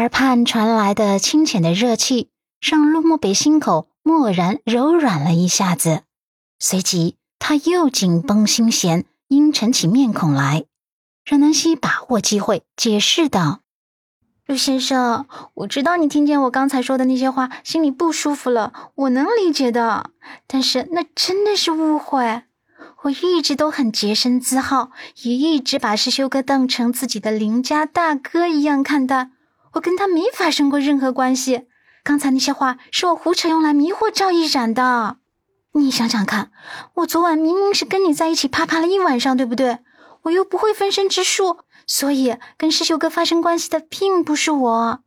[0.00, 6.04] 耳畔传来的清浅的热气，让陆漠北心口蓦然柔软了一下子，
[6.58, 10.64] 随即他又紧绷心弦，阴沉起面孔来。
[11.26, 13.60] 阮南希把握机会解释道
[14.48, 20.12] ：“陆先生，我知道你听见我刚才说的那些话，心里不舒服了，我能理解的。
[20.46, 22.44] 但是那真的是误会。
[23.02, 24.92] 我一直都很洁身自好，
[25.24, 29.32] 也一直把师修哥当成自己的邻家大哥一样看待。”
[29.74, 31.66] 我跟他没发生过任何关系，
[32.02, 35.18] 刚才那些话是我胡扯用来迷惑赵一冉的。
[35.72, 36.50] 你想想看，
[36.94, 39.78] 我昨晚明明是跟你在一起啪啪了一晚上，对不对？
[40.22, 45.00] 我又不会分身之术，所以跟师秀哥发生关系的并不是我。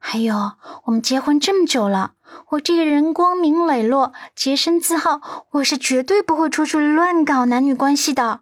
[0.00, 0.52] 还有，
[0.84, 2.12] 我们结婚这么久了，
[2.50, 8.40] 我这个人光明磊落、洁身自好，我是绝对不会出去乱搞男女关系的。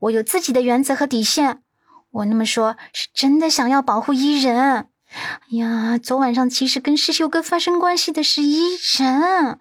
[0.00, 1.62] 我有自己的原则和底线。
[2.10, 4.88] 我那么说，是真的想要保护伊人。
[5.12, 9.58] 哎呀，昨晚上其实跟师秀哥发生关系的是伊人。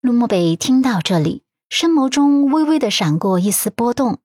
[0.00, 4.20] 陆漠北听到这里，深眸中微微的闪过一丝波动，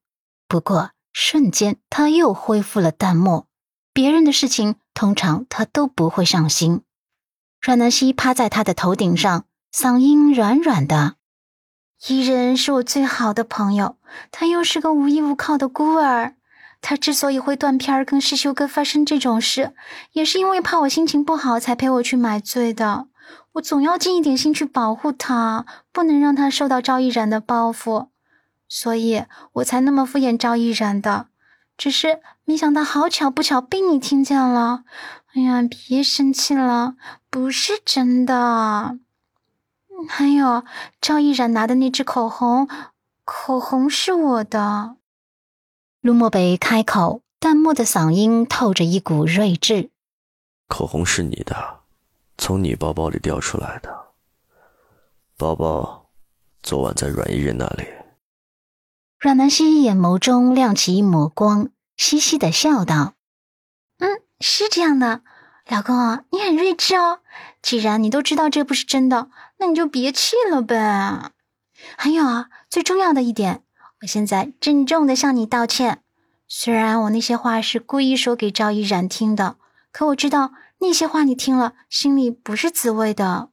[0.47, 3.47] 不过瞬间他又恢复了淡漠。
[3.91, 6.81] 别人的事情，通常他都不会上心。
[7.61, 11.15] 阮南希趴在他的头顶上，嗓音软软的
[12.07, 13.97] ：“伊人是我最好的朋友，
[14.31, 16.35] 他又是个无依无靠的孤儿。”
[16.85, 19.73] 他之所以会断片儿跟师修哥发生这种事，
[20.11, 23.07] 也是因为怕我心情不好才陪我去买醉的。
[23.53, 28.09] 我总要尽一点心去保护他，不能让他受到赵毅然的报复，
[28.67, 29.23] 所以
[29.53, 31.27] 我才那么敷衍赵毅然的。
[31.77, 34.83] 只是没想到，好巧不巧被你听见了。
[35.33, 36.95] 哎呀，别生气了，
[37.29, 38.99] 不是真的。
[40.09, 40.65] 还有
[40.99, 42.67] 赵毅然拿的那支口红，
[43.23, 44.97] 口红是我的。
[46.03, 49.89] 陆漠北开口，淡漠的嗓音透着一股睿智。
[50.67, 51.79] 口红是你的，
[52.37, 54.07] 从你包包里掉出来的。
[55.37, 56.09] 包包
[56.61, 57.87] 昨晚在阮伊人那里。
[59.17, 63.13] 阮南希眼眸中亮起一抹光，嘻嘻的笑道
[63.99, 65.21] ：“嗯，是这样的，
[65.69, 67.21] 老公，你很睿智哦。
[67.61, 71.31] 既然你都知道这不是真的，那你就别气了呗。
[71.95, 73.63] 还有啊，最重要的一点。”
[74.03, 76.03] 我现在郑重的向你道歉，
[76.49, 79.55] 虽然我那些话是故意说给赵依然听的，
[79.93, 83.49] 可我知道那些话你听了心里不是滋味的。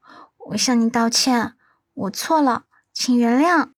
[0.49, 1.53] 我向你道歉，
[1.94, 3.71] 我错了，请原谅。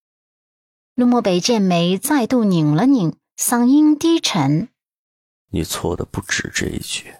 [0.94, 4.70] 陆漠北剑眉再度拧了拧，嗓音低沉
[5.52, 7.12] ：“你错的不止这一句。”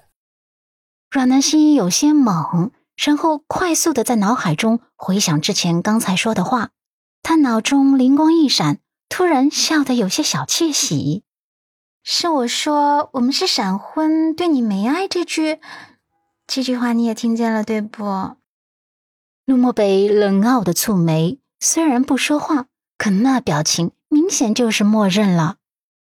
[1.13, 6.71] 阮南希有些懵，然后快速的在脑海中回想之前刚才说的话，
[7.23, 8.79] 他脑中灵光一闪。
[9.13, 11.23] 突然笑得有些小窃喜，
[12.03, 15.61] 是我说我们是闪婚，对你没爱这句，
[16.47, 18.03] 这句话你也听见了对不？
[19.45, 25.57] 陆漠北冷傲的蹙眉，虽然不说话，可那表情明显就是默认了。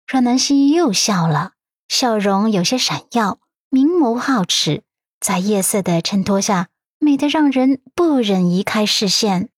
[0.07, 1.55] 阮南希又笑了，
[1.89, 3.41] 笑容有些闪耀，
[3.71, 4.85] 明眸皓齿，
[5.19, 6.69] 在夜色的衬托下，
[7.01, 9.49] 美得让人不忍移开视线。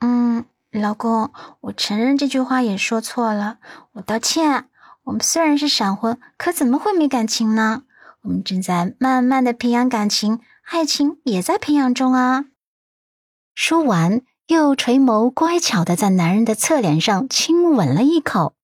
[0.00, 0.44] 嗯。
[0.72, 1.32] 老公，
[1.62, 3.58] 我承认这句话也说错了，
[3.94, 4.68] 我道歉。
[5.04, 7.82] 我们虽然是闪婚，可怎么会没感情呢？
[8.22, 10.38] 我们正在慢慢的培养感情，
[10.70, 12.44] 爱情也在培养中啊。
[13.56, 18.54] 说完，又垂眸乖巧的在男人的侧脸上亲吻了一口，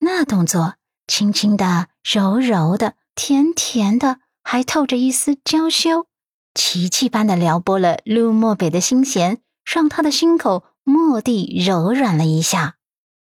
[0.00, 0.74] 那动作
[1.06, 6.06] 轻轻的、柔柔的、甜甜的，还透着一丝娇羞，
[6.54, 10.64] 奇迹般的撩拨了陆漠北的心弦，让他的心口。
[10.84, 12.76] 蓦地柔软了一下，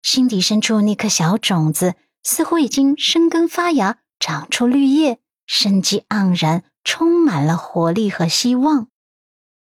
[0.02, 8.88] 心底深处那颗小种子似乎已经生根发芽，长出绿叶，生机盎然，充满了活力和希望。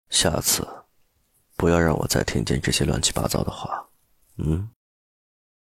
[0.09, 0.67] 下次
[1.55, 3.87] 不要让我再听见这些乱七八糟的话。
[4.37, 4.69] 嗯。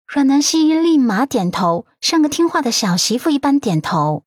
[0.06, 4.24] 阮南希立马点头，像个听话的小媳妇一般点头。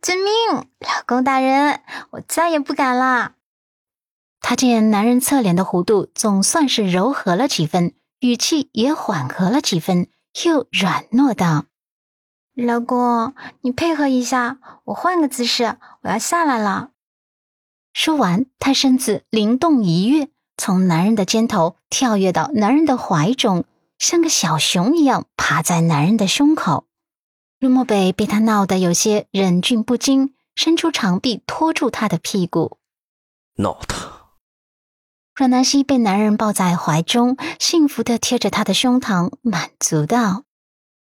[0.00, 0.32] 遵命，
[0.80, 3.34] 老公大人，我再也不敢了。
[4.52, 10.08] 他见男人侧脸的弧度总算是柔和了几分，语气也缓和了几分，
[10.44, 11.64] 又软糯道
[12.54, 13.32] ：“老公，
[13.62, 16.90] 你配合一下，我换个姿势，我要下来了。”
[17.94, 20.28] 说完，他身子灵动一跃，
[20.58, 23.64] 从男人的肩头跳跃到男人的怀中，
[23.98, 26.84] 像个小熊一样趴在男人的胸口。
[27.58, 32.76] 陆漠北被他闹得有些忍俊不禁，伸出长臂托住他的屁股，
[33.56, 34.11] 闹腾。
[35.34, 40.44] 阮南希被男人抱在怀中，幸福的贴着他的胸膛，满足道：“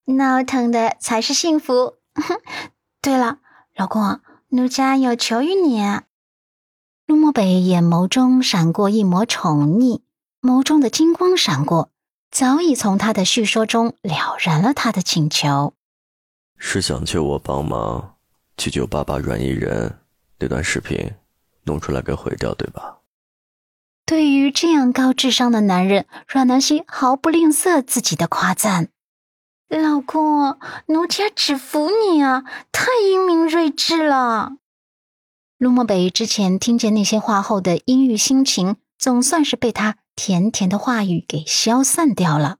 [0.04, 1.96] 闹腾的才是幸福。
[3.00, 3.38] ”对了，
[3.74, 5.82] 老公，奴家有求于你。
[7.06, 10.02] 陆漠北眼眸中闪过一抹宠溺，
[10.42, 11.90] 眸中的金光闪过，
[12.30, 15.72] 早已从他的叙说中了然了他的请求。
[16.58, 18.16] 是想求我帮忙
[18.58, 19.98] 去救爸爸阮一人
[20.38, 21.10] 那段视频，
[21.64, 22.98] 弄出来给毁掉，对吧？
[24.12, 28.90] 对于这样高智商的男人，阮南希毫不吝啬自己的夸赞。
[29.70, 32.42] 老公，奴家只服你啊！
[32.70, 34.50] 太英明睿智了。
[35.56, 42.58] 陆漠北之前听见那些话后的阴郁心情，总算是被他甜甜的话语给消散掉了。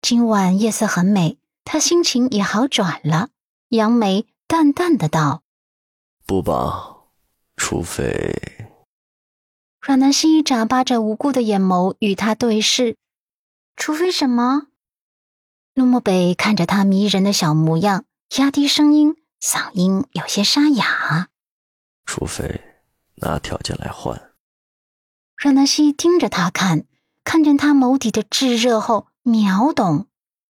[0.00, 3.28] 今晚夜色很美，他心情也好转了，
[3.68, 5.42] 杨梅淡淡的道
[6.24, 6.96] ：“不吧，
[7.58, 8.34] 除非……”
[9.80, 12.96] 阮南希眨巴着无辜的眼眸与他对视，
[13.76, 14.66] 除非什么？
[15.74, 18.04] 陆漠北看着他迷人的小模样，
[18.36, 21.28] 压低声音，嗓音有些沙哑。
[22.04, 22.60] 除非
[23.16, 24.30] 拿条件来换。
[25.36, 26.84] 阮南希盯着他看，
[27.22, 30.06] 看见他眸底的炙热后，秒懂。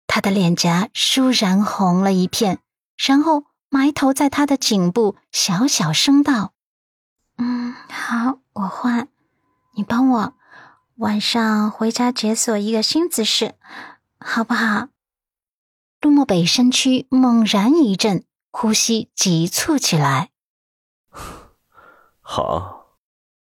[0.06, 2.60] 他的脸颊倏然红了一片，
[2.96, 6.54] 然后埋头在他的颈部，小小声道
[7.36, 9.08] ：“嗯，好，我换。
[9.78, 10.34] 你帮我
[10.96, 13.54] 晚上回家解锁一个新姿势，
[14.18, 14.88] 好不好？”
[16.02, 20.30] 陆漠北身躯猛然一震，呼吸急促起来。
[22.20, 22.77] 好。